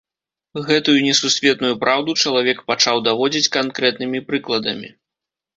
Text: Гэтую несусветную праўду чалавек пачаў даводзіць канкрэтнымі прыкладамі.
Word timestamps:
Гэтую 0.67 0.95
несусветную 1.07 1.71
праўду 1.83 2.15
чалавек 2.25 2.63
пачаў 2.71 3.05
даводзіць 3.09 3.51
канкрэтнымі 3.59 4.25
прыкладамі. 4.31 4.89